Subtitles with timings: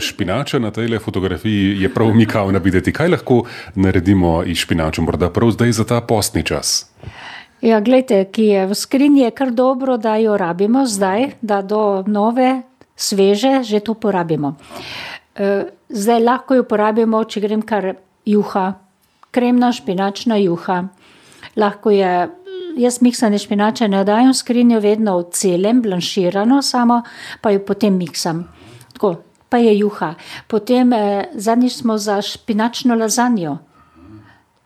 [0.00, 2.92] Špinača na tej fotografiji je prav mikavna videti.
[2.92, 3.42] Kaj lahko
[3.74, 6.90] naredimo iz špinača, morda prav zdaj za ta postni čas?
[7.60, 12.04] Ja, gledajte, ki je v skrinji, je kar dobro, da jo rabimo zdaj, da do
[12.06, 12.62] nove,
[12.96, 14.56] sveže že to porabimo.
[15.36, 17.94] E, zdaj lahko jo porabimo, če grem kar
[18.24, 18.80] juha,
[19.30, 20.86] kremna špinačna juha.
[21.56, 22.28] Lahko je,
[22.80, 27.02] jaz miksane špinače ne dajem v skrinjo, vedno v celem, blanširano samo,
[27.40, 28.46] pa jo potem miksam.
[28.96, 29.18] Tako,
[29.50, 30.14] pa je juha.
[30.46, 33.58] Potem eh, zadnjič smo za špinačno lazanjo.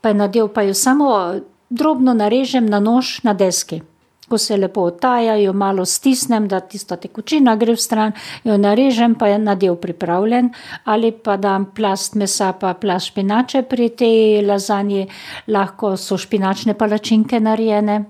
[0.00, 1.34] Pa je nadev, pa jo samo
[1.70, 3.82] drobno narežem na nož na deski.
[4.30, 8.12] Ko se lepo otaja, jo malo stisnem, da tista tekočina gre v stran,
[8.44, 10.52] jo narežem, pa je nadev pripravljen.
[10.84, 15.08] Ali pa dam plast mesa, pa plast špinače pri tej lazanji,
[15.48, 18.04] lahko so špinačne palačinke narejene,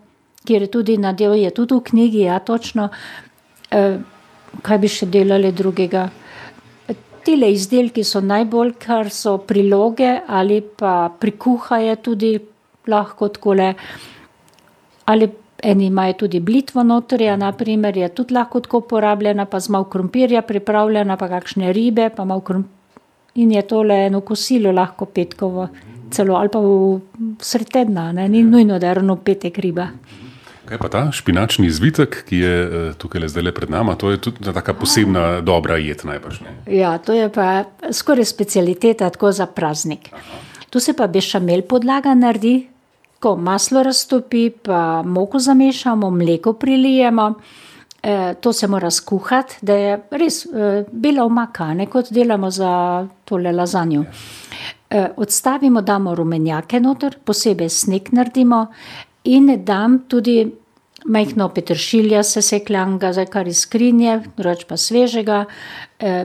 [0.45, 2.91] kjer je tudi nadev, je tudi v knjigi, ja, točno.
[3.71, 3.99] E,
[4.63, 6.09] kaj bi še delali drugega?
[7.25, 12.39] Tile izdelki so najbolj, kar so priloge ali pa pri kuhaje tudi
[12.89, 13.75] lahko takole.
[15.05, 15.29] Ali
[15.63, 20.43] eni imajo tudi blitvo notrja, naprimer, je tudi lahko tako uporabljena, pa z malo krompirja
[20.43, 22.63] pripravljena, pa kakšne ribe, pa malo
[23.35, 25.69] in je tole eno kosilo lahko petkovo,
[26.11, 27.01] celo ali pa v
[27.39, 29.89] sred tedna, ne, ni nujno, da je ravno petek riba.
[30.71, 32.59] Kaj pa ta špinačni zvitek, ki je
[32.95, 36.37] tukaj zdaj pred nama, to je tudi taka posebna dobra jed najbrž?
[36.71, 40.13] Ja, to je pa skoraj specialiteta tako za praznik.
[40.71, 42.69] Tu se pa bešamel podlaga naredi,
[43.19, 47.35] ko maslo raztopi, pa moko zamešamo, mleko prilijemo.
[48.41, 50.47] to se mora skuhati, da je res,
[50.93, 54.05] bela omaka, ne, kot delamo za tole lazanjo.
[55.17, 58.67] odstavimo, damo rumenjake noter, posebej sneg naredimo
[59.25, 60.60] in dam tudi
[61.05, 65.45] majhno peteršilja sesekljanega, zdaj kar iz skrinje, drugače pa svežega.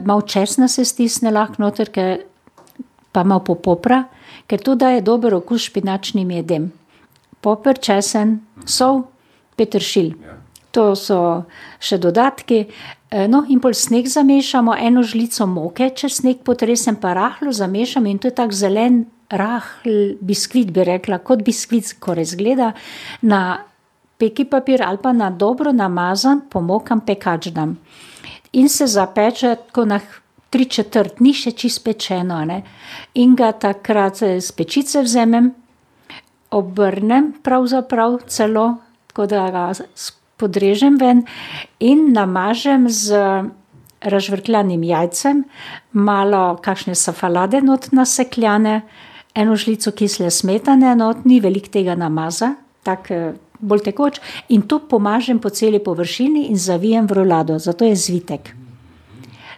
[0.04, 2.24] malo česna se stisne lahko noter, ke
[3.12, 4.04] pa malo popra,
[4.46, 6.72] ker to daje dober okus špinačnim jedem.
[7.40, 9.04] Poper, česen, sol,
[9.56, 10.14] peteršilj.
[10.72, 11.46] To so
[11.80, 12.66] še dodatki.
[13.28, 18.18] no, in pol sneg zamešamo, eno žlico moke čez sneg potresem pa rahlo zamešam, in
[18.18, 22.72] to je tak zelen, rahel biskvit, bi rekla, kot biskvit skoraj izgleda.
[23.22, 23.64] Na
[24.18, 27.76] peki papir ali pa na dobro namazan, pomokan pekač dam.
[28.52, 30.00] In se zapeče tako na
[30.50, 32.62] tri četrt, ni še čisto pečeno, a ne.
[33.14, 35.50] In ga takrat s pečice vzamem,
[36.50, 38.76] obrnem pravzaprav celo,
[39.10, 39.64] tako da ga
[40.36, 41.24] podrežem ven,
[41.80, 43.16] in namažem z
[44.06, 45.44] razžvepljanim jajcem,
[45.92, 48.80] malo kakšne safalade not nasekljane,
[49.34, 52.54] eno žlico kisle smetane not, ni veliko tega namaza,
[52.86, 57.96] tako, bolj tekoč, in to pomažem po celi površini in zavijem v rolado, zato je
[57.96, 58.54] zvitek.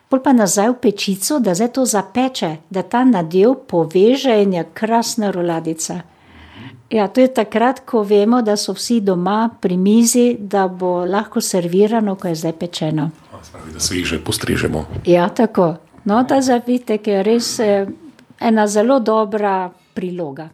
[0.09, 4.65] Pol pa nazaj v pečico, da zdaj to zapeče, da ta nadev poveže in je
[4.75, 6.01] krasna roladica.
[6.91, 11.41] Ja, to je takrat, ko vemo, da so vsi doma pri mizi, da bo lahko
[11.41, 13.11] servirano, ko je zdaj pečeno.
[13.73, 14.87] Da se jih že postrežemo.
[15.05, 15.75] Ja, tako.
[16.05, 17.59] No, ta zavitek je res,
[18.41, 20.49] ena zelo dobra priloga.